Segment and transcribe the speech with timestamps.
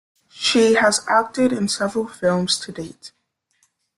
[0.29, 3.11] She has acted in several films to date.